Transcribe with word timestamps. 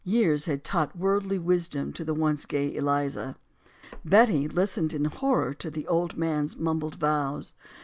Years 0.03 0.45
had 0.45 0.63
taught 0.63 0.97
worldly 0.97 1.37
wisdom 1.37 1.93
to 1.93 2.03
the 2.03 2.15
once 2.15 2.47
gay 2.47 2.73
Eliza. 2.75 3.35
Betty 4.03 4.47
listened 4.47 4.95
in 4.95 5.05
horror 5.05 5.53
to 5.53 5.69
the 5.69 5.85
old 5.85 6.17
man's 6.17 6.57
mumbled 6.57 6.95
vows. 6.95 7.53